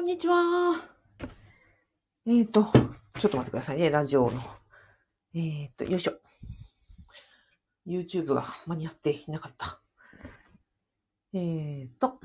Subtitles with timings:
[0.00, 0.82] こんにちは。
[2.26, 4.40] えっ、ー、と、ちょっと待ってくださいね、ラジオの。
[5.34, 6.14] えっ、ー、と、よいしょ。
[7.86, 9.82] YouTube が間に合っていなかった。
[11.34, 12.18] えっ、ー、と、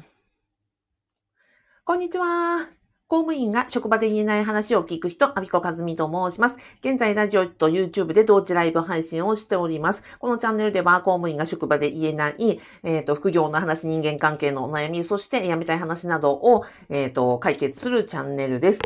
[1.84, 2.60] こんにちは。
[3.08, 6.58] 公務員が職場で言えない話を聞く人、アビコカズミと申します。
[6.80, 10.18] 現在、ラジオと YouTube で同時ライブ配信をしております。
[10.18, 18.80] このチャンネルでは、公務員が職場で言えない、えっ、ー、と、副業の話、人間関係のお悩み、そして辞めたい話などを、えっ、ー、と、解決するチャンネルです。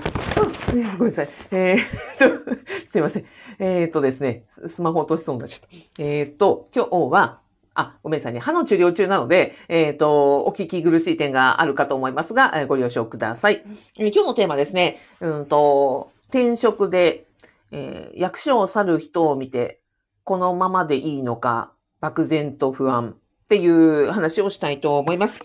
[0.74, 1.30] うん、 ごめんなさい。
[1.52, 1.84] えー、っ
[2.18, 2.56] と、
[2.92, 3.26] すいません。
[3.60, 6.04] えー、っとですね、スマホ落としそうになっちゃった。
[6.04, 7.40] えっと、今日は、
[7.80, 8.40] あ、ごめんなさいね。
[8.40, 13.64] 歯の治療中なので、えっ、ー、と、お聞き苦しい点があるかと思いますが、えー、ご了承ください。
[13.98, 17.26] えー、今日のテーマですね、うんと、転職で、
[17.72, 19.82] え役所を去る人を見て、
[20.24, 25.40] このままでいいのか、漠然と不安っていう話をしたいと思います。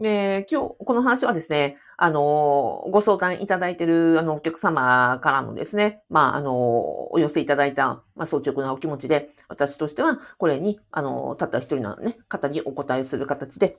[0.00, 13.76] で、今日、この話はですね、あの、ご相談いただいている、あの、お客様からのですね、まあ、あの、お寄せいただいた、まあ、率直なお気持ちで、私としては、これに、あの、たった一人のね、方にお答えする形で、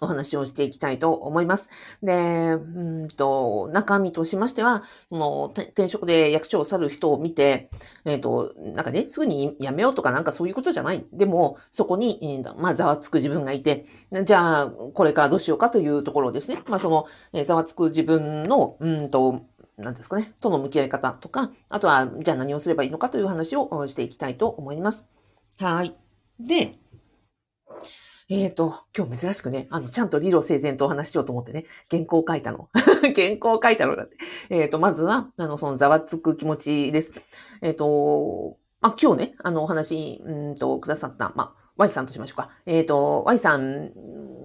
[0.00, 1.70] お話をしていきたいと思います。
[2.02, 7.70] で、うんと、中身としましては、その、転職で役所を去る人を見て、
[8.04, 11.06] えっ、ー、と、なんかね、すぐに辞めようとかなんかそういうことじゃない。
[11.12, 13.86] でも、そこに、えー、まあ、ざわつく自分がいて、
[14.24, 16.58] じゃあ、これからどうしようかというところですね。
[16.66, 19.42] まあ、その、えー、ざわつく自分の、うんと、
[19.76, 25.04] なんですかね、との向き合い方とか、あとは、じゃあ何をすればいいのかという話をしていきたいと思います。
[25.58, 25.94] はい。
[26.38, 26.78] で、
[28.30, 32.70] えっ、ー、と、今日珍しくね、あの、ちゃんと理路整然とお話ししようと思ってね、原稿を書いたの。
[33.14, 34.16] 原稿を書いたのだって。
[34.48, 37.12] えっ、ー、と、まずは、あの、そのざわつく気持ちです。
[37.60, 42.50] えっ、ー、と、まあ、今日ね、あの、お話、うんと、くださった、まあ、Y さんとしましょうか。
[42.64, 43.92] えっ、と、Y さん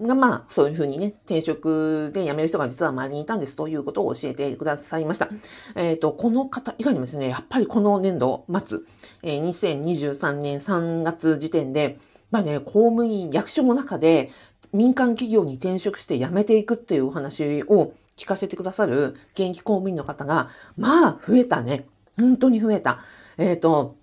[0.01, 5.29] が、まあ、そういうふうにね、転職で辞める人が実は周りにいたんですということを教えてくださいました。
[5.75, 8.79] えっ、と、この方以外にもですね、やっぱりこの年度末、
[9.23, 11.97] えー、2023年3月時点で、
[12.31, 14.31] まあね、公務員、役所の中で
[14.73, 21.87] 民間企業に転職して辞めていくっていうお話を聞かせてくださる現役公務員の方が、まあ増えたね。
[22.17, 22.99] 本当に増えた。
[23.37, 23.95] えっ、ー、と、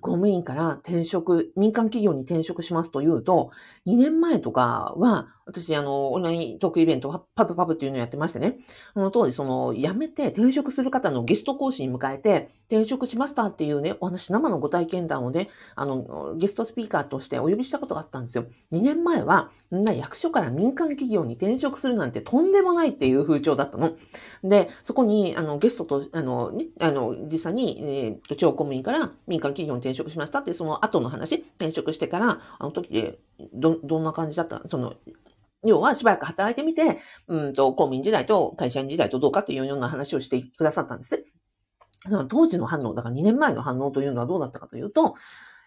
[0.00, 3.52] 公務員から転職、民間企業に転職しますというと、
[3.86, 8.56] 2年前とかは、私、あの、オンライントークイベント、パブパブっていうのをやってましてね、
[8.94, 18.46] その当時、その、辞めて転職する方のゲスト講師に迎えて、転職しましたっていうね、お話、生のご体験談をね、あの、ゲストスピーカーとしてお呼びしたことがあったんですよ。
[18.72, 23.92] 2年前は、んな役所から民間企業に転職するなんてとんでもないっていう風潮だったの。
[24.42, 33.18] で、そこに、あの、ゲストと、あの、ね、あの、実際に、えー、地方公務員から民間企業に転職しましたって、その後の話、転職してから、あの時で、
[33.54, 34.62] ど、どんな感じだった？
[34.68, 34.94] その、
[35.64, 36.98] 要はしばらく働いてみて、
[37.28, 41.24] うんと、公務員時代と会社員時代とどうかというような話をしてくださったんですね。
[42.08, 45.14] その当時の反応、だから2年前の反応というのはどうだったかというと、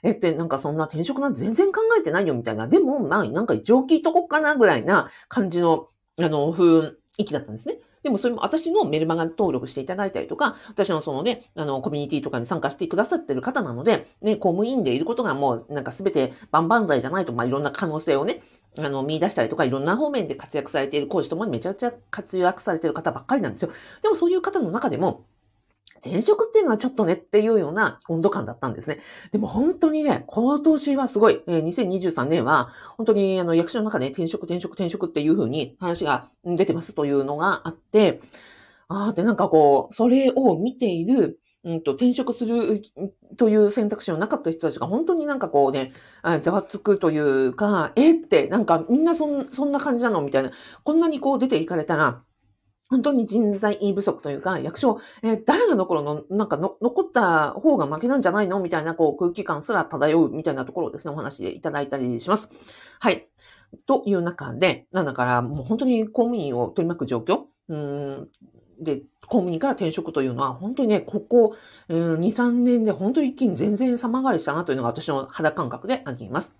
[0.04, 2.68] えって、なんかそんな転職なんて全然考えてないよみたいな。
[2.68, 5.88] でも、まあ、なんか一応聞いとこっかなぐらいな感じの、
[6.18, 7.80] あの、雰囲気だったんですね。
[8.04, 18.42] でもそれも私のメルマガ登録していただいたりとか、私のそのね、あの、コミュニティとかに参加してくださってる方なので、ね、公務員でいることがもうなんか全て万々歳じゃないと、まあ、いろんな可能性をね、
[18.78, 23.72] あの、見出したりとか、いろんな方面で活躍されている講師ともにめちゃくちゃ活躍されている方ばっかりなんですよ。
[24.02, 25.26] でもそういう方の中でも、
[26.00, 29.00] 転職っていうのはちょっとねっていうような温度感だったんですね。
[29.32, 38.20] でも本当にね、今年はすごい、えー、2023年は、本当にあの役所の中で転職、転職、転職っていう風に話が出てますというのがあって、
[38.90, 42.82] ああ、で、なんかこう、それを見ている、うんと、転職する
[43.38, 45.92] という選択肢のなかった人たちが本当になんかこうね、
[46.42, 50.52] ざわつくというか、えって、なんかみんなそんそんな感じなのみたいな。
[50.84, 52.24] こんなにこう出ていかれたら、
[52.90, 56.24] 本当に人材不足というか、役所、えー、誰が残るの？
[56.30, 58.60] なんかの、残った方が負けなんじゃないの？
[58.60, 62.50] みたいな、こう、空気感すら漂うみたいなところをですね、お話でいただいたりします。
[63.00, 63.24] はい。
[63.86, 68.28] という中で、なんだから、もう本当に公務員を取り巻く状況、うん
[68.82, 71.54] で、公務員から転職というのは、本当にね、ここ、
[71.90, 76.56] うん、2、3年で本当に一気に全然様変わりしたなというのが私の肌感覚であります。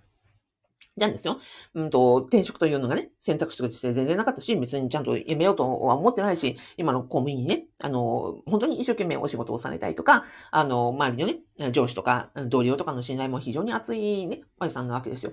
[1.00, 1.40] じゃあですよ。
[1.74, 11.28] うんと、転職というのがね、選択肢として全然なかったし、別にちゃんと辞めようとは思ってないし、今の公務員にね、あの、本当に一生懸命お仕事をされたりとか、あの、周りの
[11.60, 15.32] ね、上司とか同僚とかの信頼も非常に厚いね、マリさんなわけですよ。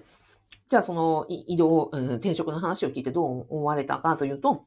[0.68, 4.64] じゃあその移動、うん、転職の話を聞いてどう思われたかというと、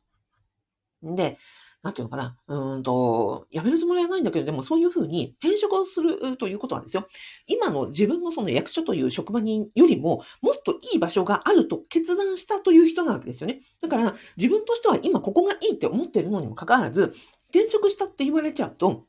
[1.02, 1.38] で、
[1.82, 7.08] なんていうのかな、うんと、辞めるつもりはないんだけど、でもそういうふうに転職をするということなんですよ、
[7.48, 13.60] 今の自分のその役所という職場によりも、もっといい場所があると決断したという人なわけですよね。
[13.82, 17.14] だから、自分としては今ここがいいって思ってるのにもかかわらず、
[17.50, 19.06] 転職したって言われちゃうと、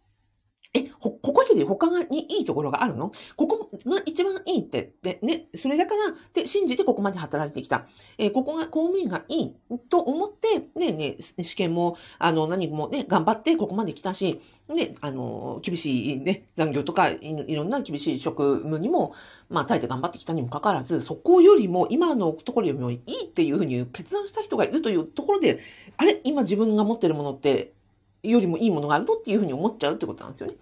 [0.73, 3.11] え、ほ、ここより他にいいところがあるの？
[3.35, 7.87] ここが一番いいって、で、ね、それだから、って信じてここまで働いてきた。
[8.19, 9.57] えー、ここが公務員がいい
[9.89, 19.13] と思って、ね、ね、試験も、あの、何もね、頑張ってここまで来たし、ね、あの、厳しいね、残業とかい、いろんな厳しい職務にも、
[19.49, 25.59] まあ、耐えて頑張ってきたにもかかわらず、そこよりも、今のところよりもいいっていうふうに決断した人がいるというところで、
[25.97, 26.21] あれ？
[26.23, 27.73] 今自分が持ってるものって、
[28.23, 30.57] よりもいいものがあるのっていうふうに思っちゃうってことなんですよね。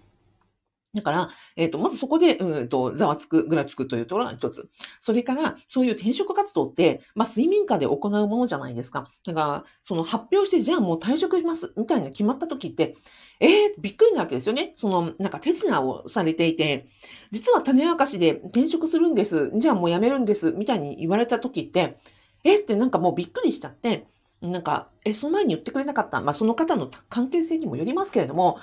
[0.95, 4.69] だから、えっ、ー、と、まずそこで、うんと、ざわつく、ぐらつくというところが一つ。
[5.01, 9.07] それから、そういう転職活動って、まあ、睡眠下で行うものじゃないですか。
[9.23, 12.95] だから、その発表して、じゃあもう退職します、みたいな決まった時って、
[13.39, 14.73] えー、びっくりなわけですよね。
[14.75, 16.87] その、なんか手品をされていて、
[17.31, 21.99] 実は種明かしで転職するんです、じゃあもう辞めるんです、みたいに言われた時って、
[22.43, 24.07] えってなんかもうびっくりしちゃって、
[24.41, 26.21] なんか、え、その前に言ってくれなかった。
[26.21, 28.57] まあ、その方の関係性にもよりますけれども、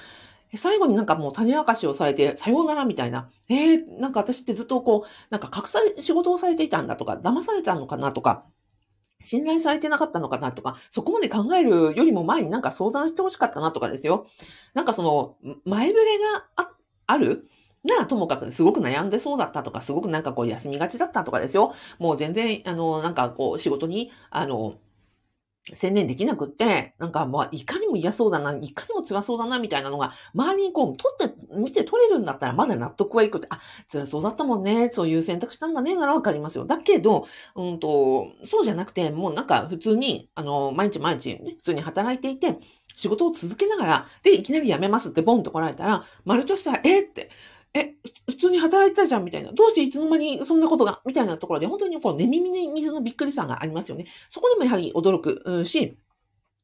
[0.55, 3.28] 最後になんかもう種明かしをされて、さようならみたいな。
[3.49, 8.44] えー、なんか私ってずっとこう、なんか隠され、仕事をされていたんだとか、騙されたのかなとか、
[9.20, 14.26] 信頼されてなかったのかなとか、そこまで考えるよりも前になんか相談してほしかったなとかですよ。
[14.75, 16.70] なんかその、前触れがあ、
[17.06, 17.49] ある？
[17.84, 21.72] ならともかくすごく悩んでそうだったとか、すごくなんかこう休みがちだったとかですよ。
[21.99, 24.75] もう全然、あの、なんかこう仕事に、あの、
[25.75, 33.59] 専念できなくって、なんかまあ、いかにも嫌そうだな、いかにも辛そうだな、みたいなのが、周りにこう、取って、見て取れるんだったら、まだ納得はいくって、あ、
[33.91, 36.67] 辛そうだったもんね、そういう選択したんだね、ならわかりますよ。
[36.67, 37.27] だけど、
[37.57, 42.59] うんと、そうじゃなくて、もうなんか普通に、あの、毎日毎日、ね、普通に働いていて、
[42.95, 47.31] 仕事を続けながら、で、いきなり辞めますってボンと来られたら、丸としては、えって、
[47.76, 47.94] え、
[48.26, 49.52] 普通に働いてたじゃんみたいな。
[49.52, 54.06] どうしていつの間にそんなことがみたいなところで、本当にこう、寝耳に水のびっくりさがありますよね。
[54.31, 55.99] そこでもやはり驚くし、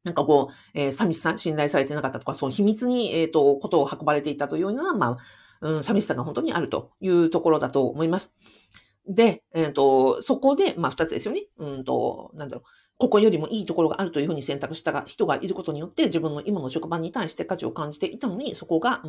[0.04, 5.18] なんかこう、えー、寂しさ、信頼されてなかったとか、その秘密に、えっ、ー、と、ことを運ばれていたというような、ま
[5.60, 8.32] あ、うん、寂しさが本当にあるというところだと思います。
[9.08, 11.46] で、えっ、ー、と、そこで、まあ、二つですよね。
[11.56, 12.81] うんと、なんだろう。
[13.02, 19.02] ここよりもいいところがあるというふうに選択した人がいることによって、自分の今の職場に対して価値を感じていたのに、そこが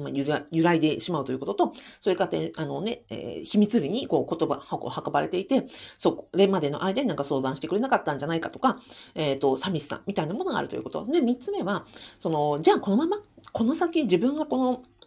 [0.51, 5.67] 揺らいでしまうということと、それから、あのね、えー、秘密裏にこう言葉を運ばれていて、
[5.99, 8.79] それまでの間になんか相談してくれなかったんじゃないかとか、
[9.13, 11.05] えっ、ー、と、寂しさみたいなものがあるということ。
[11.05, 11.85] で、三つ目は、
[12.17, 13.17] その、じゃあこのまま、
[13.51, 14.57] この先自分がこ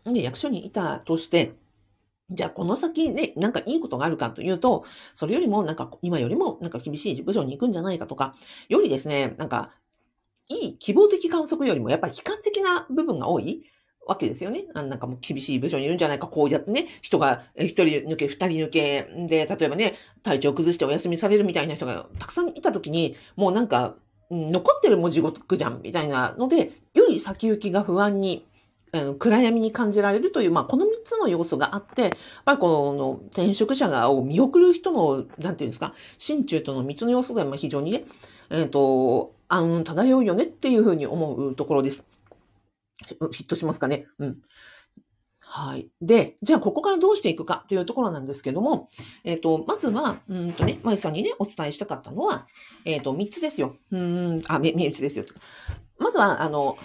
[0.04, 1.54] の、ね、役所にいたとして、
[2.30, 4.84] じゃあ、この先ね、なんかいいことがあるかというと、
[5.14, 8.34] それよりも、なんか、今よりも、なんか厳しい部署に行くんじゃないかとか、
[8.68, 9.70] よりですね、なんか、
[10.48, 13.64] いい希望的観測よりも、やっぱり悲観的な部分が多い
[14.06, 14.66] わけですよね。
[14.74, 19.94] なんかもう厳しい部署にいるんじゃないか、こうやってね、人が一人抜け、二人抜け、で、例えばね、
[20.24, 23.96] 体調崩してお休みされるみたいな人がたくさんいたときに、もうなんか、
[24.30, 28.46] 残ってるも地獄じゃん、みたいなので、より先行きが不安に
[28.98, 32.12] あの暗闇に感じられるという、まあ、この3つの要素があって、やっ
[32.44, 38.04] ぱりこの転職者がを見送る人の、なんていうんですか、心中との3つの要素が非常にね、
[38.50, 42.04] えっ、ー、と、暗雲漂うよねっていうふうに思うところです。
[43.32, 44.06] ヒットしますかね。
[44.18, 44.38] うん。
[45.48, 45.88] はい。
[46.02, 48.88] で、じゃあ、ここからどうしていくかというところなんですけども、
[49.24, 52.46] えっ、ー、と、まずは、うんとね、まゆさんにね、お伝えしたかったのは、
[52.84, 53.76] えっ、ー、と、3つですよ。
[53.92, 55.24] うん、あ、3つですよ。
[55.98, 56.76] まずは、あの、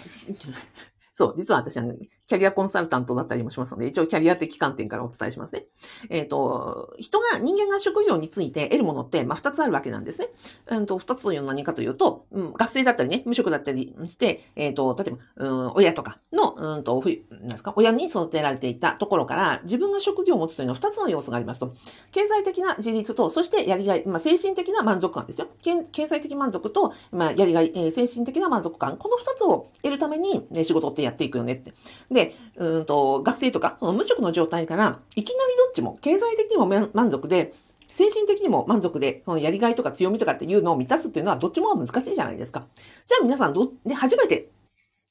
[1.22, 1.94] そう、実は私は、ね、
[2.26, 5.64] キャリアコンサルタントだったりもしますので、一応キャリア的観点からお伝えしますね。
[6.08, 10.28] えっ、ー、と、人が、人間が職業について得るものって、まあ、二つあるわけなんですね。
[10.68, 21.74] うんと、二つというのは何かというと、うん、学生だったりね、無職だったりして、えっ、ー、と、例えば、うん、親とかの、うんと、ふ、なんですか、親に育てられていたところから、自分が職業を持つというのは二つの要素がありますと、
[22.12, 25.48] 経済的な自立と、そしてやりがい、まあ、精神的な満足感ですよ。
[25.60, 31.74] 経済的満足と、まあ、やりがい、えー、精神的な満足感、この二つを得るために、ね、仕事ってやっていくよねって。
[32.12, 37.52] で、うんと、学生とか、その無職の状態から、いきなりどっちも、経済的にも満足で、
[37.88, 42.66] 精神的にも満足で、そのやりがいとか強みとかっていうのを満たすっていうのはどっちも難しいじゃないですか。
[43.06, 44.50] じゃあ皆さんど、ね、初めて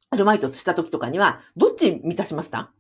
[0.10, 2.72] アルバイトした時とかには、どっち満たしました？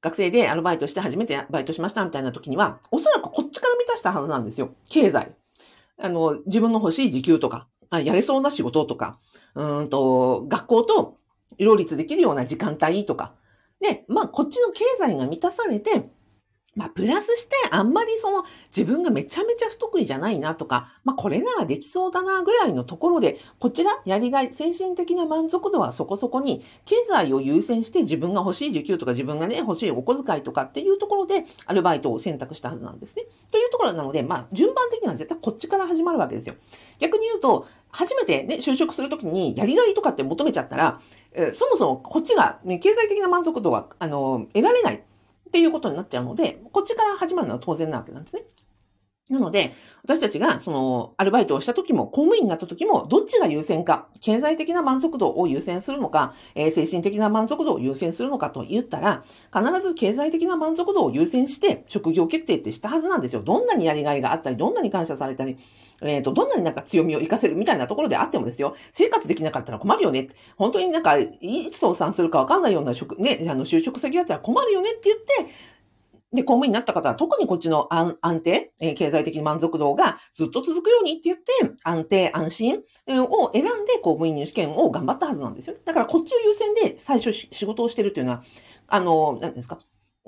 [0.00, 4.70] 学生でアルバイトして初めてバイトしましたみたいな時には、おそらくこっちから満たしたはずなんですよ。
[4.88, 5.32] 経済。
[5.96, 9.18] あの、自分の欲しい時給とか、やれそうな仕事とか、
[9.54, 11.17] うんと、学校と
[11.56, 13.34] 両立できるような時間帯とか。
[13.80, 16.10] で、まあ、こっちの経済が満たされて、
[16.78, 18.44] まあ、プラスして、あんまりその、
[18.74, 33.24] 自分がめちゃめちゃ不得意じゃないなとか、まあ、これならできそうだなぐらいのところで、こちら、やりがい、精神的な満足度はそこそこに、経済を優先して自分が欲しい受給とか自分がね、欲しいお小遣いとかっていうところで、アルバイトを選択したはずなんですね。
[33.50, 36.54] というところなので、まあ、順番的には絶対こっちから始まるわけですよ。
[37.00, 41.00] 逆に言うと、初めてね、就職するときに、やりがいとかって求めちゃったら、
[41.32, 45.02] えー、そもそもこっちが、ね、経済的な満足度は、あの、得られない。
[45.48, 48.42] っていうことになっちゃうので、こっちから始まるのは当然なわけなんですね。
[49.30, 59.22] なので、私たちが、その、アルバイトをした時も、公務員になった時も、どっちが優先か、経済的な満足度を優先するのか、えー、精神的な満足度を優先するのかと言ったら、
[59.54, 63.42] 必ず経済的な満足度を優先して、職業決定ってしたはずなんですよ。
[63.42, 65.58] どんなにやりがいがあったり、どんなに感謝されたり、
[66.00, 70.28] えっ、ー、と、どんなになんか強みを活かせるみたいなところであってもですよ、生活できなかったら困るよね。
[70.56, 75.52] 本当になんか、いつ倒産するかわかんないような職、ね、あの、就職先だったら困るよねって言って、
[76.32, 81.44] で、公務員になった方は特にこっちの安定、えー、経済的満足度がずっと続くようにって言って、
[81.84, 85.76] 安定、安心を選んで公務員の試験を頑張ったはずなんですよ。
[85.84, 88.42] だからこっちを優先で最初仕事をしてるっていうのは、
[88.88, 89.78] あの、何ですか。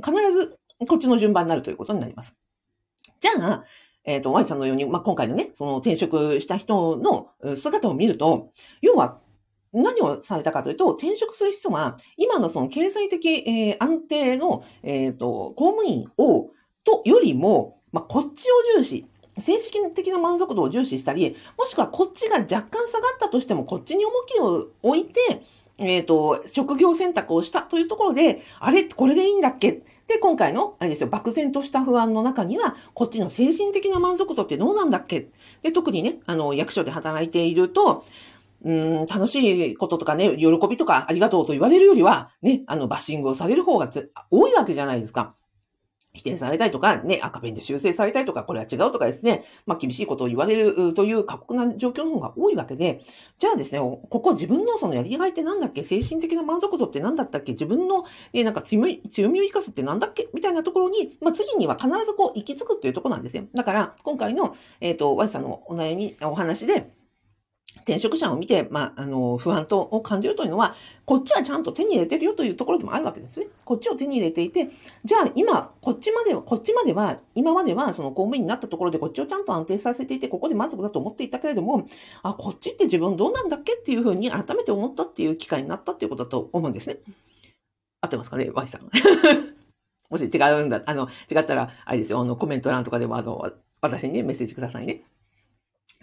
[0.03, 2.39] 必ずこっちの順番になるということになります。
[3.21, 3.65] じゃあ、
[4.05, 9.20] えっ、ー、と、Y さんのように、まあ、今回のね、その転職した人の姿を見ると、要は
[9.73, 16.51] 何をされたかというと、転職する人は、今のその経済的、えー、安定の、えっ、ー、と、公務員を、
[16.85, 19.07] とよりも、まあ、こっちを重視、
[19.39, 25.43] 精神的な満足度を重視したり、もしくはこっちが若干下がったとしても、こっちに重きを置いて、
[25.79, 29.83] えっ、ー、と、職業選択をしたというところで、あれこれでいいんだっけ？
[30.07, 35.29] で、今回の、あれですよ、漠然とした不安の中には、こっちの精神的な満足度ってどうなんだっけ？
[35.63, 38.03] で、特にね、あの、役所で働いていると、
[38.63, 43.91] うん、楽しいこととかね、喜びとかありがとうと言われるよりは、ね、あの、バッシングをされる方が
[44.31, 45.35] 多いわけじゃないですか。
[46.13, 53.01] 否定されたりとか、ね、赤ペンで修正されたりとか、これは違うとかですね、まあ厳しいことを言われるという過酷な状況の方が多いわけで、
[53.39, 55.85] じゃあですね、ここ自分のそのやりがいってなんだっけ？
[55.85, 57.53] 精神的な満足度ってなんだったっけ？
[57.53, 60.29] 自分の、ね、なんか強み強みを生かすってなんだっけ？
[60.35, 63.47] みたいなところに、まあ次には必ずこう行き着くっていうところなんですね。
[63.55, 66.91] だから、今回の、えっ、ー、と、ワイさんのお悩み、お話で、
[67.77, 70.75] 転職者を見て、まあ、あの、不安とを感じるというのは、
[71.05, 73.47] こっちはちゃんと手に入れてるよというところでもあるわけですね。
[73.65, 74.69] こっちを手に入れていて、
[75.05, 81.85] じゃあ今、こっちまでは、こっちまでは、今まではその公務員になったところでこっちをちゃんと安定させていて、ここで満足だと思っていたけれども、
[82.23, 86.99] あ、こっちって自分どうなんだっけっていうふうに改めて思ったっていう機会になったっていうことだと思うんですね。
[88.01, 88.83] 合ってますかね ?Y さん。
[90.11, 95.05] もし違うんだ、あの、違ったら、あれですよ、あの、コメント欄とかでも、あの、私にね、メッセージくださいね。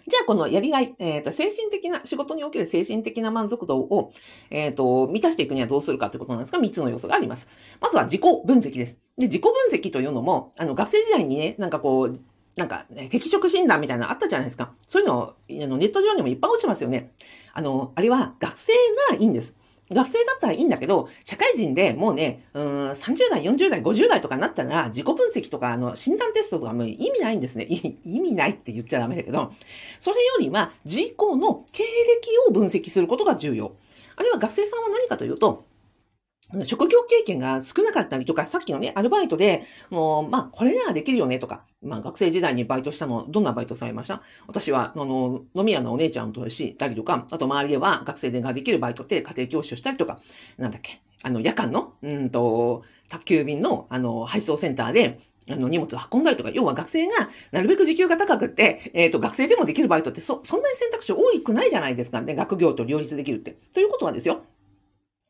[0.08, 4.12] じゃあ、このやりがい、えっ、ー、と、精神的な、仕事における精神的な満足度を、
[4.50, 7.48] えっ、ー、と、満たしていくにはどうするかということなんですが、3つの要素があります。
[7.80, 8.98] まずは自己分析です。
[9.18, 12.18] で、自己分析というのも、あの、学生時代にね、なんかこう、
[12.56, 14.72] なんか、ね、適職診断みたいなのあったじゃないですか。
[14.88, 17.12] そういうの、あのネット上にもいっぱい落ちますよね。
[17.52, 18.72] あの、あれは学生
[19.10, 19.56] がいいんです。
[19.90, 27.64] 学生だったらいいんだけど、社会人でもうね、うん、30代、40代、50代とかになったら、自己分析とか、あの、診断テストとかも意味ないんですね。
[28.04, 29.52] 意味ないって言っちゃダメだけど、
[30.00, 33.72] それよりは、自己の経歴を分析することが重要。
[34.16, 35.64] あるいは学生さんは何かというと、
[36.64, 44.22] 職業経験が少なかったりとか、さっきのね、アルバイトで、もう、まあ、これならできるよねとか、まあ、学生時代にバイトしたの、どんなバイトされました？
[44.46, 50.18] 私は、あの、飲み屋のお姉ちゃんとしたりとか、あと周りでは学生でができるバイトって家庭教師をしたりとか、
[50.56, 55.18] なんだっけ、あの、夜間の、うんと、宅急便の、あの、配送センターで、
[55.50, 62.34] あの、荷物を運んだりとか、要は学生がなるべく時給が高くって、えっ、ー、と、学生でもできるバイトってそ、そんなに選択肢多くないじゃないですかね。
[62.34, 63.56] 学業と両立できるって。
[63.72, 64.42] ということはですよ。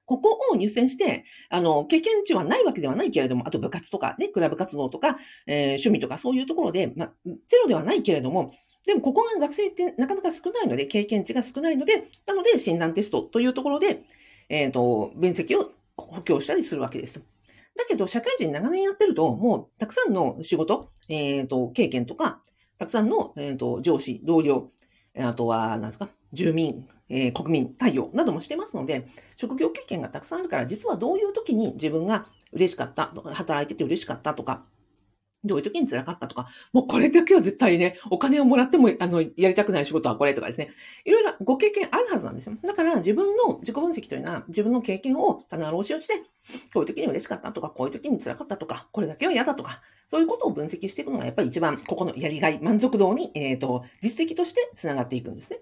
[0.09, 8.51] ここを入選して、あの、経験値はないわけではないけれども、あと部活とかね、クラブ活動とか、えー、趣味とかそういうところで、まあ、ゼロではないけれども、
[8.87, 14.01] でもここが学生ってなかなか少ないので、経験値が少ないので、なので診断テストというところで、
[14.49, 17.21] えっ、ー、と、分析を補強したりするわけです。
[17.77, 22.41] だけど、社会人長年やってると、もうたくさんの仕事、えっ、ー、と、経験とか、
[22.79, 24.71] たくさんの、えっ、と、上司、同僚、
[25.19, 29.07] あとは、なんですか、住民、えー、国民対応などもしてますので、
[29.37, 34.65] 職業経験がたくさんあるから、実はどういう時に自分が嬉しかった、働いてて嬉しかったとか、
[35.45, 40.71] どういう時に辛かったとか、もうこれだけは絶対ね、お金をもらっても、あの、やりたくない仕事はこれとかですね。
[41.05, 42.57] いろいろご経験あるはずなんですよ。
[42.65, 46.23] だから自分の自己分析というのは、自分の経験を棚卸しをして、こ
[46.77, 55.61] ういう時に嬉しかったとか、こういう時に辛かったとか、これだけは嫌だとか、そういうことを分析していくのがやっぱり一番、ここのやりがい、満足度に、えっ、ー、と、実績として繋がっていくんですね。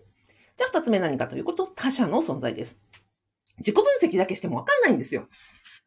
[0.56, 2.78] じゃあ二つ目何かということ、他者の存在です。
[3.58, 5.28] 自己分析だけしてもわかんないんですよ。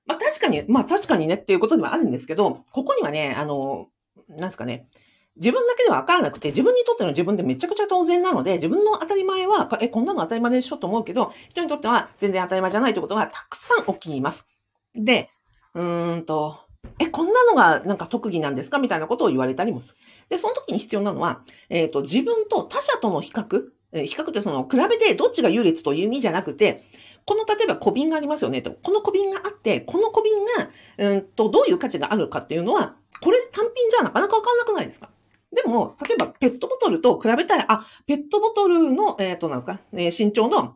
[0.05, 3.87] まあ確かに、まあ確かにねっていうことではあるんですけど、ここにはね、あの、
[4.27, 4.87] なんですかね、
[5.35, 14.47] 自分だけでは分からなくて、自分にとっての自分ってめちゃくちゃ当然なので、自分の当たり前は、え、こんなの当たり前でしょと思うけど、人にとっては全然当たり前じゃないということがたくさん起きます。
[14.93, 15.29] で、
[15.73, 16.59] うーんと、
[16.97, 18.79] え、こんなのがなんか特技なんですか？
[18.79, 19.95] みたいなことを言われたりもする。
[20.29, 26.83] で、その時に必要なのは、えっ、ー、と、自分と他者との比較、え、比較ってその、比べてどっちが優劣という意味じゃなくて、
[27.25, 28.71] この例えば小瓶がありますよねと。
[28.71, 35.09] この小瓶があって、この小瓶が、うんと、どういう価値があるかっていうのは、これ単品じゃなかなかわかんなくないですか？
[35.51, 40.75] でも、例えばペットボトルと比べたら、あ、ペットボトルの、えっ、ー、と、なんか、えー、身長の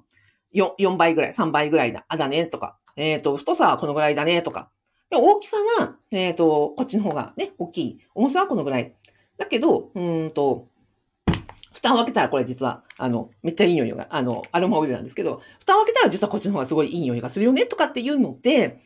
[0.54, 4.70] 4, 4倍ぐらい、3倍ぐらいだ、あだね、とか、えっ、ー、と、太さはこのぐらいだね、とか。
[5.12, 8.00] 大きさは、えっ、と、こっちの方がね、大きい。
[8.16, 8.96] 重さはこのぐらい。
[9.38, 10.68] だけど、うんと、
[11.84, 18.80] 蓋を開けたらこれ実は、あの、めっちゃいい匂いが、あの、アロマオイルなんですけど、蓋を開けたら実はこっちの方がすごいいい匂いがするよね、とかっていうので、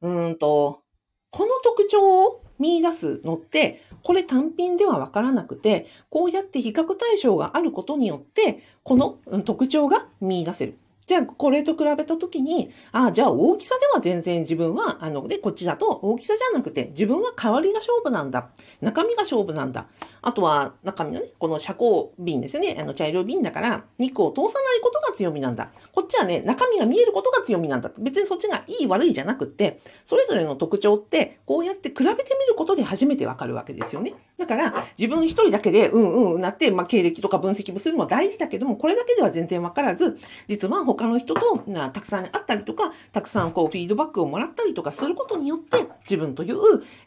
[0.00, 0.82] うんと、
[1.30, 10.78] この特徴を見出すのって、これ単品ではわからなくて、こうやって比較対象があることによって、この特徴が見出せる。
[11.12, 18.48] じゃあ、これと比べたときに、ああ、じゃあ大きさでは全然自分は、あの、で、こっちだと大きさじゃなくて、自分は代わりが勝負なんだ。
[18.80, 19.88] 中身が勝負なんだ。
[20.22, 22.78] あとは、中身のね、この遮光瓶ですよね。
[22.80, 25.68] あの、茶色瓶だから、日光を通さないことが強みなんだ。
[25.92, 27.90] こっちはね、中身が見えることが強みなんだ。
[27.98, 32.06] 別にそっちがいい悪いじゃなくって、それぞれの特徴って、こうやって比べて
[32.40, 34.14] みることで初めてわかるわけですよね。
[34.38, 46.56] だから、自分一人だけで、うんうんなって、まあ、経歴とか分析もするのも大事だけども、これだけでは全然わからず、実は他他の人となたくさんあったりとか、たくさんこうフィードバックをもらったりとかすることによって、自分という、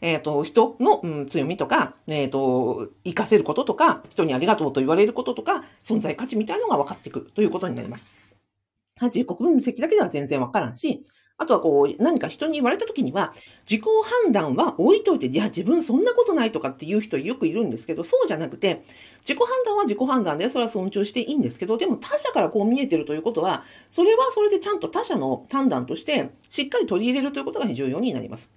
[0.02, 8.04] えっ、ー、と、人の、うん、強みとか、えっ、ー、と、活かせることとか、人にありがとうと言われることとか、存在価値みたいなのが分かってくるということになります。
[9.00, 11.02] 自己分析だけでは全然わからんし、
[11.38, 13.34] あとはこう、何か人に言われた時には、
[13.68, 13.86] 自己
[14.24, 18.82] 判断は置いといて、いや、自分そんなことないとかっていう人よくいるんですけど、そうじゃなくて、
[19.20, 28.50] 自己判断は自己判断で、それは尊重していいんですけど、でも他者からこう見えてるということは、それはそれでちゃんと他者の判断として、しっかり取り入れるということが重要になります。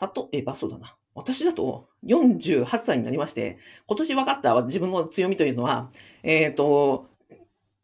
[0.00, 0.08] 例
[0.38, 0.96] えば、そうだな。
[1.14, 5.90] 私だと48歳になりまして、今年分かった自分の強みというのは、
[6.22, 7.08] えっ、ー、と、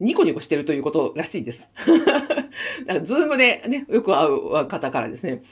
[0.00, 1.68] ニコニコしてるということらしいです。
[2.86, 5.42] だからズームでね、よく会う方からですね、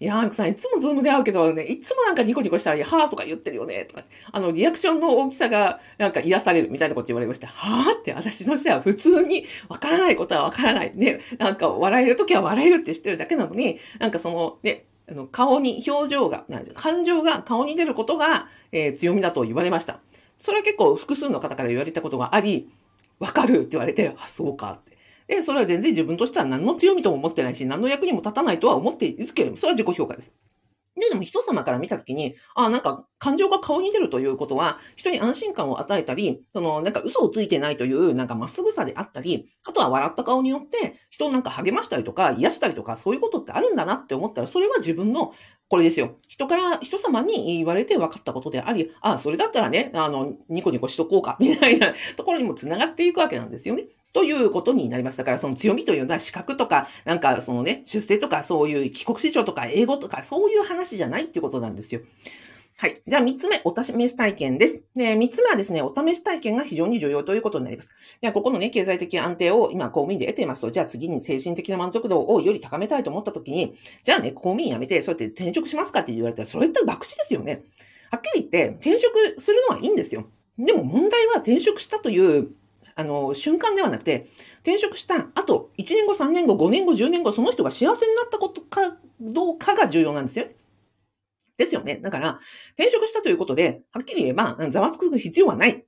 [0.00, 10.92] いやー、さん、いつもズームで会うけどね、いつもなんかニコニコしたら、はーとか言ってるよね、とか、あの、リアクションの大きさが、なんか癒されるみたいなこと言われまして、はーって私としては普通にわからないことはわからない。
[10.94, 20.00] ね、なんか笑えるときは笑えるってしてるだけなのに、なんかその、ね、あの顔に表情が、感情が顔に出ることが、えー、強みだと言われました。
[20.40, 22.68] それは結構複数の方から言われたことがあり、
[23.20, 24.93] わかるって言われて、あ、そうかって。
[25.26, 30.32] で、それは全然自分としては何の強みとも思ってないし、何の役にも立たないとは思っているけれども、それは自己評価です。
[30.96, 45.34] で、でも人様から見たときに、あなんか感情が顔に出るということは、人に安心感を与えたり、その、なんか嘘をついてないという、なんかまっすぐさであったり、あとは笑った顔によって、人をなんか励ましたりとか、癒したりとか、そういうことってあるんだなって思ったら、それは自分の、
[45.68, 46.16] これですよ。
[46.28, 53.86] 人から、人様に言われて分かったことであり、ああ、それだったらね、あの、ニコニコしとこうか、みたいなところにも繋がっていくわけなんですよね。
[54.14, 62.00] ということになりましたから、その強みというのは資格とか、なんかそのね、出世とかそういう帰国子女とか英語とかそういう話じゃないっていうことなんですよ。
[62.76, 63.00] はい。
[63.06, 64.82] じゃあ、三つ目、お試し体験です。
[64.96, 67.94] で、三つ目はですね、お試し体験が非常に重要ということになります。
[68.20, 77.62] では、ここのね、経済的安定を今、公務員で得ていますと、じゃあ次に精神的な満足度をより高めたいと思ったときに、じゃあね、公務員辞めて、そうやって転職しますかって言われたら、それって博打ですよね。
[78.10, 80.28] はっきり言って、転職するのはいいんですよ。
[80.58, 82.48] でも問題は転職したという
[82.96, 84.26] あの、瞬間ではなくて、
[84.62, 90.46] 転職した後、1年後、3年後、5年後、10年後、その人が幸せになったことかどうかが重要なんですよ。
[91.56, 91.96] ですよね。
[91.96, 92.40] だから、
[92.76, 95.84] 転職したということで、はっきり言えば、ざわつく必要はない。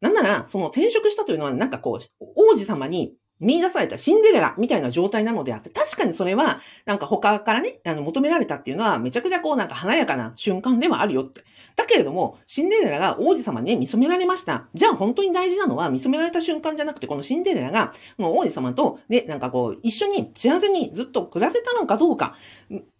[0.00, 11.42] なんなら、その転職したというのは、なんかこう、王子様に見出されたシンデレラみたいな状態なのであって、確かにそれは、なんか他からね、あの、求められたっていうのは、めちゃくちゃこう、なんか華やかな瞬間ではあるよって。
[11.76, 14.68] だけれども、シンデレラが王子様に、ね、見初められました。
[14.74, 22.36] じゃあ本当に大事なのは、見初められた瞬間じゃなくて、このシンデレラが、もう王子様と、ね、なんかこう、一緒に幸せにずっと暮らせたのかどうか。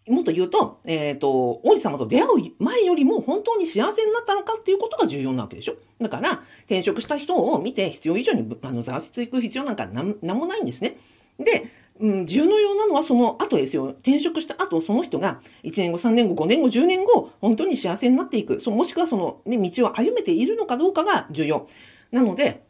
[0.07, 5.75] もっと言うと、えっ、ー、と、王子様と出会う前よりも本当に幸せになったのかっていうことが重要なわけでしょ。
[5.99, 10.97] だから、転職した人を見て必要以上にあのざわつく必要なんかなんもないんですね。
[11.37, 11.65] で、
[11.99, 13.85] うん、重要なのはその後ですよ。
[13.85, 18.59] 転職した後、その人が1年後、3年後、5年後、10年後、本当に幸せになっていく。
[18.59, 21.67] そもしくはその、ね、道を歩めているのかどうかが重要。
[22.11, 22.63] なので、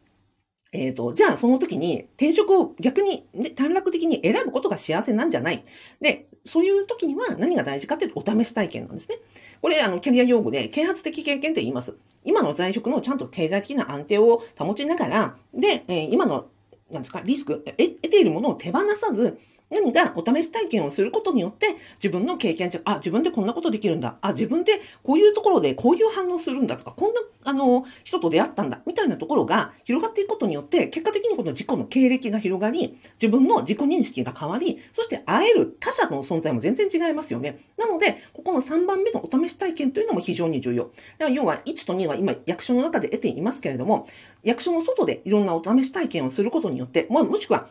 [0.72, 5.62] えっ、と、じゃあその時に転職を逆に、ね、短絡的に選ぶことが幸せなんじゃない。
[6.00, 9.16] で、そういう時には何が大事かっていうとお試し体験なんですね。
[9.60, 11.96] これ、あの、キャリア用語で啓発的経験って言います。
[12.24, 16.46] 今の在職のちゃんと経済的な安定を保ちながら、で、えー、今の、
[16.90, 19.38] なんですか、リスク、得ているものを手放さず、
[19.72, 24.18] 何かお試し体験をすることによって、自分の経験値、あ、自分でこんなことできるんだ。
[24.20, 28.82] あ、自分でこういうところでこういう反応するんだとか、こんな、あの、人と出会ったんだ。
[28.86, 37.58] みたいなところが広がっていくことによって、結果的にこの自己の経歴が広がり、自分の自己認識が変わり、そして会える他者の存在も全然違いますよね。
[37.78, 40.84] なので、ここの3番目のお試し体験というのも非常に重要。
[40.84, 44.06] だから要は1と2は今役所の中で得ていますけれども、
[44.42, 47.68] 役所の外でいろんなお試し体験をすることによって、もしくは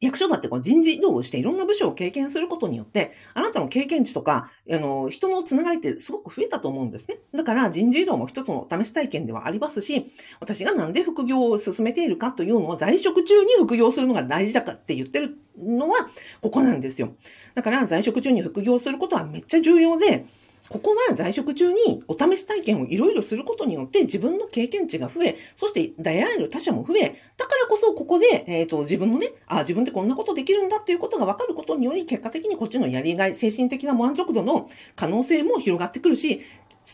[0.00, 7.18] 役所だってこう人事異動をしていろんな部署を経験することによって、あなたの経験値とか、あの、人のつながりってすごく増えたと思うんですね。
[7.34, 10.06] だから人事異動も一つの試し体験ではありますし、
[10.40, 16.08] 私がなんで副業を進めているかというのは、在職中に副業するのが大事だかって言ってるのは、
[16.42, 17.14] ここなんですよ。
[17.54, 20.26] だから在職中に副業することはめっちゃ重要で、
[20.70, 36.42] ここは在職中にお試し体験をいろいろすることによって自分の経験値が増え、そして出会える他者も増え、だからこそここで、えっ、ー、と、自分のね、あ、自分ってこんなことできるんだっていうことが分かることにより、結果的にこっちのやりがい、精神的な満足度の可能性も広がってくるし、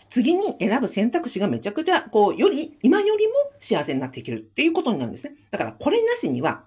[0.08, 5.34] 次に選ぶ選択肢がめちゃくちゃ、こう、より、今よりも幸せになっていけるっていうことになるんですね。
[5.50, 6.64] だから、これなしには、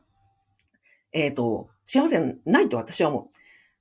[1.14, 3.38] えっ、ー、と、幸せないと私は思う。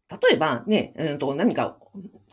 [0.08, 1.76] 例えばね、うんと何か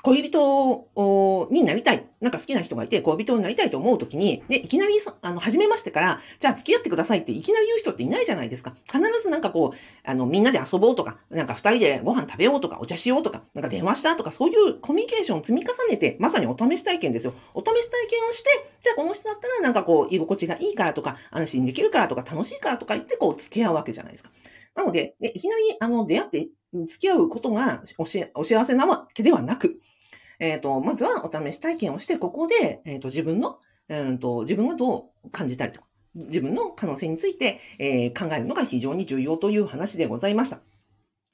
[0.03, 2.05] 恋人になりたい。
[2.19, 8.73] なんか好きな人がいて、恋人になりたいと思うときに、で、いきなり、あの、初めましてから、じゃあ付き合ってくださいっていきなり言う人っていないじゃないですか。
[8.91, 17.33] 必ずなんかこう、あの、みんなで遊ぼうとか、なんか二人でご飯食べようとか、お茶しようとか、なんか電話したとか、そういうコミュニケーションを積み重ねて、まさにお試し体験ですよ。
[17.53, 18.49] お試し体験をして、
[18.81, 24.31] じゃあこの人だったらなんかこう、居心地がいいからとか、安心できるからとか、楽しいからとか言って、こう、付き合うわけじゃないですか。
[24.75, 26.47] なので、いきなり、あの、出会って、
[26.87, 28.05] 付き合うことがお
[28.43, 29.79] 幸せなわけではなく、
[30.43, 40.59] えっ、ー、と、まずはお試し体験をして、ここで、えっ、ー、と、自分の、うんと、自分がどう感じたりとか、自分の可能性について、えー、考えるのが非常に重要という話でございました。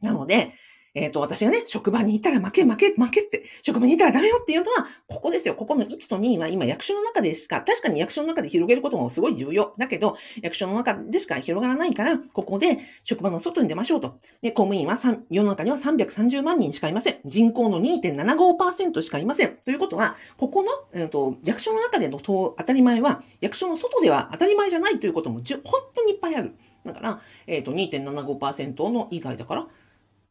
[0.01, 0.53] なので、
[0.95, 5.55] えっ、ー、と、私がね、職場にいたら負け、負け、負けって、職場にいたらダメよっていうのは、ここですよ。
[5.55, 9.73] ここの1と2は今役所の中でしか、確かに役所の中で広げることもすごい重要。
[9.77, 14.17] だけど、役所の中でしか広がらないから、ここで職場の外に出ましょうと。
[14.41, 14.97] で、公務員は
[15.29, 17.19] 世の中には330万人しかいません。
[17.25, 19.57] 人口の2.75%しかいません。
[19.63, 25.61] ということは、ここの、えーと、役所の中での当たり前は、役所の外では当たり前じゃないということも本
[25.93, 26.55] 当にいっぱいある。
[26.85, 29.67] だから、えっ、ー、と、2.75%の以外だから、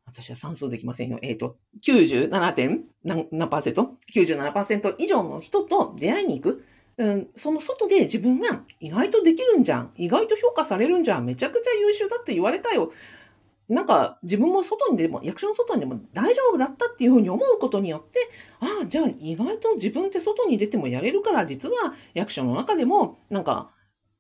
[0.09, 1.19] 私は算数できませんよ。
[1.23, 2.53] えっ、ー、と、97.
[2.55, 6.65] 点何何パーセント ?97% 以上の人と出会いに行く。
[6.97, 9.93] うん、その外で自分が意外とできるんじゃん。
[9.97, 11.25] 意外と評価されるんじゃん。
[11.25, 12.93] めちゃくちゃ優秀だって言われたよ。
[13.69, 18.19] なんか自分も外にでも、役所の外にでも大丈夫だったっていうふうに思うことによって、
[18.61, 23.71] ああ、じゃあ意外と自分って外に出てもやれるから、実は役所の中でも、なんか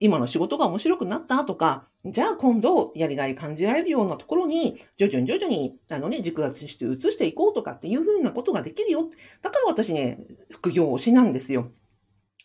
[0.00, 9.08] 今の仕事が面白くなったとか、じゃあ今度やりがい感じられるようなところに、徐々に徐々に、あのね、軸がして移していこうとかっていうふうなことができるよ。
[9.42, 10.18] だから私ね、
[10.52, 11.72] 副業推しなんですよ。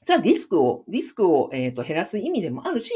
[0.06, 2.92] じゃあリスクを、リスクを、えーと、減らす意味でもあるし、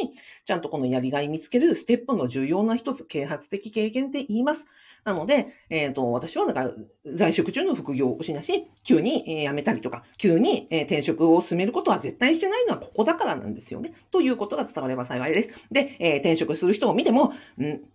[0.46, 4.68] ちゃんとこのやりがい見つけるステップの重要な一つ、啓発的経験って言います。
[5.04, 6.70] なので、えっ、ー、と、私はだか
[7.06, 13.94] 在職中の副業をしなし、急に、えー、辞めたりとか、急に、えー、転職を進めることは絶対してないのはここだからなんですよね。
[14.12, 15.68] ということが伝われば幸いです。
[15.72, 17.34] で、えー、転職する人を見ても、ん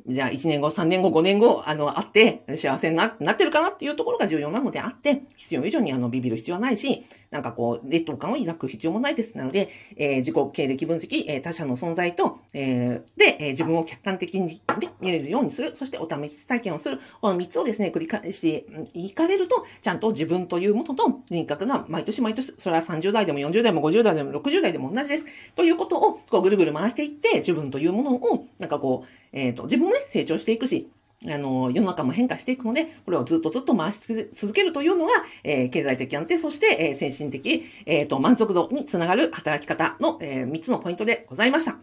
[0.07, 9.37] じゃあ1年後、3年後、5年後、あの、会って幸せになってるかなっていうところが重要なのであって、必要以上にあの、ビビる必要はないし、なんかこう、劣等感を抱く必要もないです。
[9.37, 14.63] なので、えー、自己経歴分析、えー、他者の存在と、えー、で、えー、自分を客観的に
[15.01, 15.75] 見れるようにする。
[15.77, 17.01] そしてお試し体験をする。
[17.21, 25.27] この3つをですね、繰り返していかれると、ちゃんと自分というものと輪郭が毎年毎年、それは30代でも40代も50代でも60代でも同じです。
[25.55, 30.89] ということを、こうぐるぐる回していって、自分というものを、なんかこう、えっ、ー、と、自分もね、成長していくし、
[31.27, 34.01] あの、世の中も変化していくので、これをずっとずっと回し
[34.33, 35.13] 続けるというのが、
[35.45, 41.79] えー、経済的安定、そして、えー、精神的、えっ、ー、と、満足度につながる働き方の、えー、3つのポイントでございました。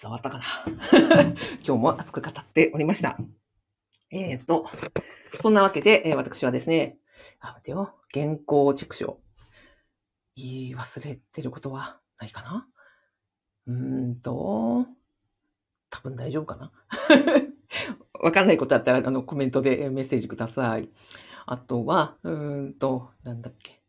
[0.00, 0.44] 伝わったかな？
[1.64, 3.16] 今日も熱く語っておりました。
[4.10, 4.66] えっ、ー、と、
[5.40, 6.98] そんなわけで、えー、私はですね、
[7.40, 9.32] あ、待てよ、原稿チェックしよう。
[10.34, 12.66] 言い忘れてることはないかな？
[13.66, 14.86] うーんと、
[15.90, 16.72] 多分大丈夫かな？
[18.20, 20.88] わかんないことあったら、あの、コメントでメッセージください。
[21.46, 23.82] あとは、うんと、なんだっけ。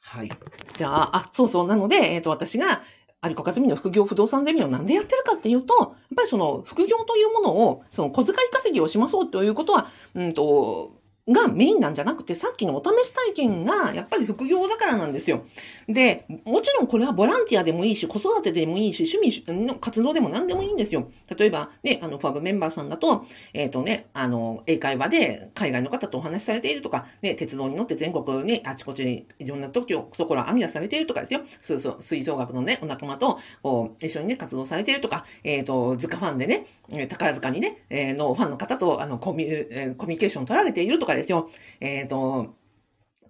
[0.00, 0.30] はい。
[0.76, 1.66] じゃあ、あ、そうそう。
[1.66, 2.82] なので、えっ、ー、と、私が、
[3.24, 15.44] 有子和美の副業不動産ゼミをなんでやってるかっていうと、やっぱりその副業というものを、その小遣い稼ぎをしましょうということは、うんと、がメインなんじゃなくて、さっきのお試し体験がやっぱり副業だからなんですよ。
[15.86, 21.08] で、もちろんこれはボランティアでもいいし、子育てでもいいし、趣味の活動でも何でもいいんですよ。
[21.36, 31.42] 例えば、ね、あの、ファブメンバーさんだと、えっ、ー、とね、あの、英会話で海外の方とお話しされているとか、ね、鉄道に乗って全国にあちこちにいろんな時を、ところを編み出されているとかですよ。
[31.60, 36.66] そうそう、吹奏楽のね、お仲間と、こう、一緒にね、活動されているとか、えっ、ー、と、塚ファンでね、
[37.08, 41.48] 宝塚にね、えー、のファンの方と、あの、コミュ、コミュニケーション取られているとかですよ。
[41.80, 42.54] えっ、ー、と、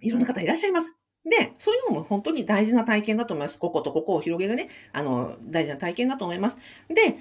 [0.01, 0.95] いろんな方いらっしゃいます。
[1.25, 3.57] で、そういうのも本当に大事な体験だと思います。
[3.57, 6.57] こことここを広げるね、あの、大事な体験だと思います。
[6.89, 7.17] で、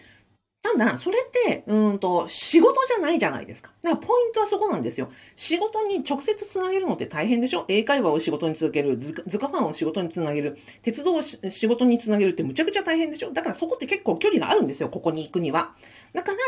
[0.64, 3.72] ただ、それって、うんと、仕事じゃないじゃないですか。
[3.83, 5.11] だから、ポイントはそこなんですよ。
[5.35, 7.64] 仕事に直接つなげるのって大変でしょ？
[7.66, 13.33] 英会話を仕事に続ける、図鑑ファンを仕事につなげる、鉄道を仕事につなげるってむちゃくちゃ大変でしょ？
[13.33, 15.75] だからそこって結構距離があるんですよ、ここに行くには。
[16.12, 16.38] だから、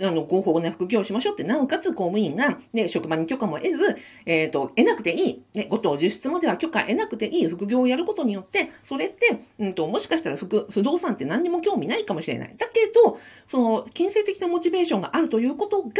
[0.00, 12.54] あの、合法な副業をしましょうって、なおかつ公務員が、ね、職場に許可も得ず、えっ、ー、と、得なくていい、ね、ご当実質までは許可得なくていい副業をやることによって、それって、うんと、もしかしたら不不動産って何にも興味ないかもしれない。
[12.56, 15.90] だけど、その、金銭的なモチベーションがあるということが、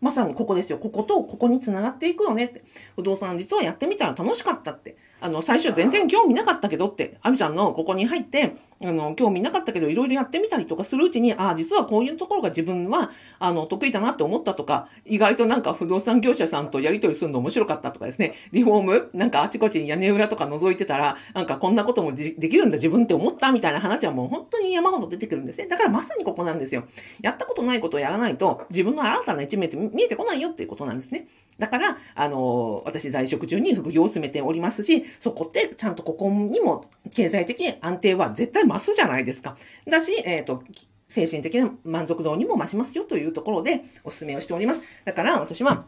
[0.00, 0.78] まさにここですよ。
[0.78, 2.62] こことここに繋がっていくよねって。
[2.96, 4.96] 不動産実はやってみたら楽しかったって。
[5.20, 25.66] あの、最初全然興味なかったけどって、アミちゃんのここに入って、あの、興味なかったけど、いろいろやってみたりとかするうちに、ああ、実はこういうところが自分は、あの、得意だなって思ったとか、意外となんか不動産業者さんとやり取りするの面白かったとかですね、リフォームなんかあちこちに屋根裏とか覗いてたら、なんかこんなこともできるんだ自分って思ったみたいな話はもう本当に山ほど出てくるんですね。
[25.66, 26.84] だからまさにここなんですよ。
[27.20, 31.28] やったことないことをやらないと、自分の新たな一面って見えてこないよっていうことなんですね。
[31.58, 39.56] だから、あの、私在職中に副業を進めておりますし、そこってちゃんとここにも経済的安定は絶対増すじゃないですか。
[39.88, 40.62] だし、えっ、ー、と、
[41.08, 44.82] 精神的な満足度にも増しますよというところでお勧めをしております。
[45.04, 45.86] だから私は、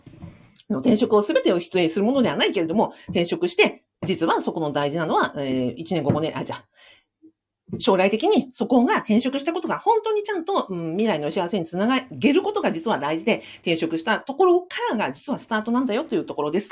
[0.68, 6.64] 転職を全てを否定するものではないけれども、転職して、実はそこの大事なのは、えー、1年後5年、あ、じゃあ、
[7.78, 16.70] 将来的にそこが転職したことが本当にちゃんと、うん、未来の幸せにつなげることが実は大事で、転職したところからが実はスタートなんだよというところです。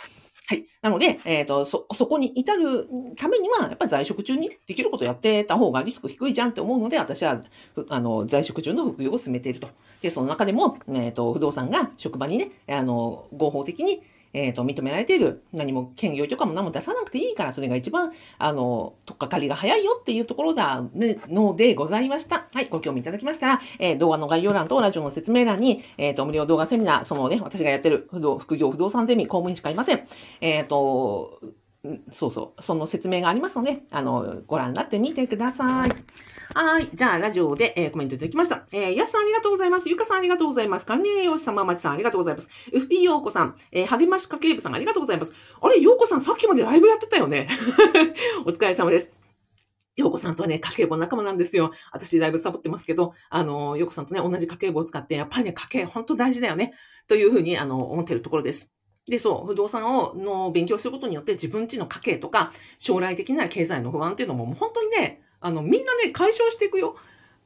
[0.48, 0.64] はい。
[0.80, 7.42] なので、えっ、ー、と、そ、そこに至るためには、やっぱり在職中にできることやってた方がリスク低いじゃんって思うので、私は、
[7.90, 9.68] あの、在職中の副業を進めていると。
[10.00, 14.02] で、その中でも、えっ、ー、と、不動産が職場にね、あの、合法的に、
[14.32, 22.46] えっ、ー、と、認められている、何も兼業許可も何も出さなくていいから、それが一番、あの、とっかかりが早いよっていうところだ、ね、のでございました。
[22.52, 30.04] はい、ご興味いただきましたら、えー、動画の概要欄とラジオの説明欄に、えっ、ー、と、無料動画セミナー、そのね、私がやってる不動、副業不動産ゼミ、公務員しかいません。
[30.40, 31.40] えっ、と、
[32.12, 35.90] そうそう、その説明がありますので、あの、ご覧になってみてください。
[36.54, 36.88] はい。
[36.94, 38.66] じゃあ、ラジオで、えー、コメントいただきました。
[38.72, 39.88] えー、やすさんありがとうございます。
[39.90, 40.86] ゆかさんありがとうございます。
[40.86, 42.48] かねえよしさまちさんありがとうございます。
[42.72, 45.32] FP ようこさん、えー、励まし家系部さんありがとうございます。
[45.60, 47.48] あれ、ようこさんさっきまでライブやってたよね。
[48.46, 49.12] お疲れ様です。
[49.96, 51.72] ようこさんとはね、家計簿仲間なんですよ。
[51.92, 56.72] 私、だいぶサボってますけど、あの、ようこさんとね、同じ家計簿を使って、やっぱりね、家計、本当大事だよね。
[57.08, 58.70] というふうに、あの、思ってるところです。
[59.06, 66.96] で、そう、不動産を、の勉強することによって自分ちの家計とか、将来的な経済の不安っていうのも、もう本当にね、あの、みんなね、解消していくよ。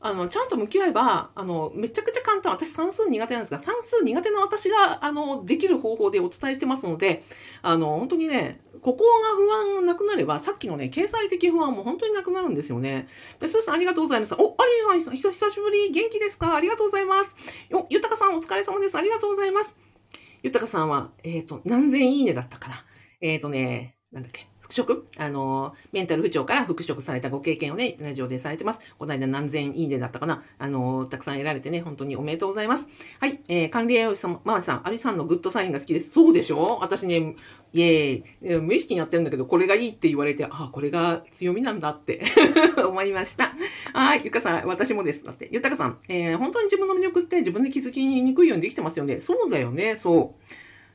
[0.05, 2.53] あの、ちゃんと向き合えば、あの、めちゃくちゃ簡単。
[2.53, 7.23] 私算数苦手なんですが、算数苦手な私が、あの、できる方法でお伝えしてますので、
[7.63, 13.07] あの、本当にね、ここが不安なくなれば、さっきのね、経済的不安も本当になくなるんですよね。
[13.39, 14.35] で、スーさんありがとうございます。
[14.35, 15.31] お、ありがとうございます。
[15.31, 16.57] 久しぶり、元気ですか？
[16.57, 17.37] ありがとうございます。
[17.69, 18.99] よ、ゆたかさんお疲れ様です。
[18.99, 19.77] ありがとうございます。
[20.43, 22.85] ゆたかさんは、えっ、ー、と、何千いいねだったかな。
[23.21, 24.52] えっ、ー、とね、なんだっけ。
[24.73, 28.81] 職、あの、メンタル不調から復職されたご経験をね、ラジオでされてます。
[28.99, 30.43] この間何千いいねだったかな？
[30.59, 32.87] あの、たくさん得られてね、本当におめでとうございます。
[33.21, 36.11] はい、えー、管理栄養士さん、ママさん、アリさんのグッドサインが好きです。
[36.11, 36.79] そうでしょ？
[36.81, 37.37] 私ね、
[37.73, 38.61] イェーイ。
[38.61, 42.23] 無意識にやってるんだけど、これがいいって言われて、あ、これが強みなんだって
[42.87, 43.55] 思いました。
[43.93, 45.25] はい、ゆかさん、私もです。
[45.25, 49.21] だって、ゆたかさん、えー、本当に自分の魅力って自分で気づきにくいようにできてますよね。
[49.21, 50.43] そうだよね、そう。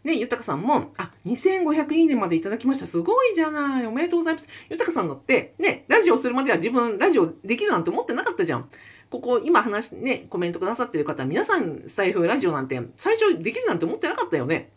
[0.04, 2.88] ね、ゆたかさんも、あ、2500いいねまでいただきました。
[2.88, 3.86] すごいじゃない。
[3.86, 4.48] おめでとうございます。
[4.70, 8.70] ゆたかさんだって、ね、ラジオするまでは自分、ラジオできるなんて思ってなかったじゃん。
[9.10, 14.72] ここ、今話、ね、コメントくださってる方、皆さん、スタイフ、ラジオなんて、最初できるなんて思ってなかったよね。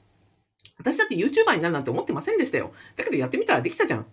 [0.78, 2.72] 私だって YouTuber になるなんて思ってませんでしたよ。
[2.96, 4.00] だけどやってみたらできたじゃん。
[4.00, 4.04] っ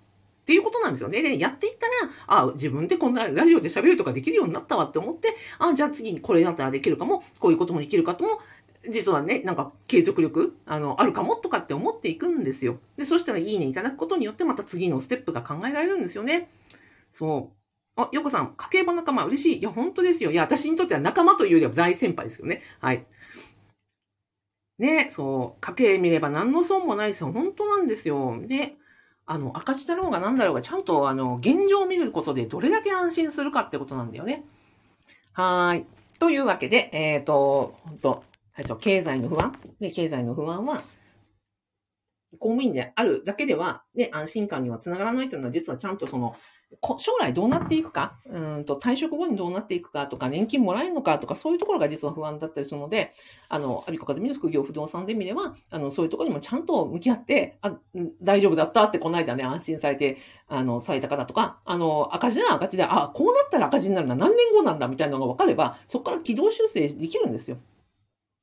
[0.47, 1.21] ていうことなんですよね。
[1.21, 8.39] で、やっていったら、あ、自分でこんなラジオで喋るとかできるようになったわって思って、あ、じゃあ次にこれだったらできるかも、こういうこともできるかとも、
[8.89, 12.79] 実はね、なんか継続力、あの、あるかもとかって思っていくんですよ。
[12.95, 16.49] で、そしたらいいねいただくことによってまた次のステップが考えられるんですよね。
[17.11, 18.01] そう。
[18.01, 19.57] あ、ヨコさん、家計簿仲間嬉しい。
[19.59, 20.31] いや、本当ですよ。
[20.31, 22.61] いや、私にとっては仲間というよりは大先輩ですよね。
[22.79, 23.05] はい。
[24.77, 27.31] ね、そう、家計見れば何の損もないですよ。
[27.31, 28.35] 本当なんですよ。
[28.37, 28.77] ね。
[29.25, 34.43] あの、赤字だろうが何だろうが、ちゃんと、あの、現状を見ることでどれだけ安心するかってことなんだよね。
[35.33, 35.85] はい。
[36.19, 38.23] というわけで、えっ、ー、と、本当
[38.57, 39.53] はい、経済の不安。
[39.79, 40.81] で、経済の不安は、
[42.39, 46.35] 公務員であるだけでは、ね、安心感にはつながらないというのは、実はちゃんとその、
[46.97, 53.13] 将来どうなっていくか、うんと退職後にどうなっていくかとか、年金もらえるのかとか、そういうところが実は不安だったりするので、
[53.47, 57.77] あの、アビコカズミの副業不動産で見れば、あの、そういうところにもちゃんと向き合って、あ、
[58.23, 60.17] 大丈夫だったってこの間ね、安心されて、
[60.47, 67.57] あの、された方とか、あの、赤字なら赤字で、あ、こうなったら赤字になるのは何年後なんだみたいなのが分かれば、そこから軌道修正できるんですよ。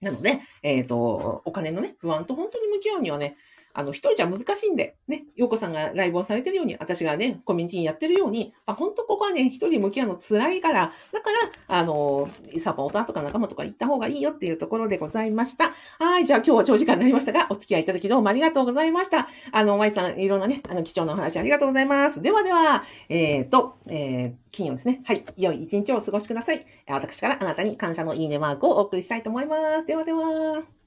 [0.04, 3.36] なので、えっ、ー、と、お金のね、不安と本当に向き合うにはね、
[3.74, 11.30] あの、一人じゃ難しいんで、ね、洋子さんがライブをされてるように、私がね、コミュニティにやってるように、まあ、本当ここはね、一人向き合うの辛いから、だか
[11.68, 15.72] ら、あの、サポーターとか仲間とか行った方がいいよっていうところでございました。
[15.98, 19.28] はい、じゃあ今日は長時間になりましたが、お付き合いいただきどうもありがとうございました。
[19.50, 22.22] あの、まいさん、いろんなね、あの、貴重なお話ありがとうございます。
[22.22, 25.02] ではでは、えっ、ー、と、えー、金曜ですね。
[25.04, 26.64] はい、良い一日をお過ごしください。
[26.88, 29.86] 私からあなたに感謝のいいねマークをお送りしたいと思います。
[29.86, 30.83] ではでは。